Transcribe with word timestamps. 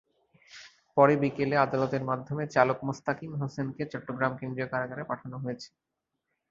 পরে 0.97 1.13
বিকেলে 1.21 1.55
আদালতের 1.57 2.03
মাধ্যমে 2.03 2.43
চালক 2.47 2.79
মোস্তাকিম 2.87 3.31
হোসেনকে 3.41 3.83
চট্টগ্রাম 3.93 4.33
কেন্দ্রীয় 4.39 4.67
কারাগারে 4.71 5.03
পাঠানো 5.09 5.37
হয়েছে। 5.43 5.69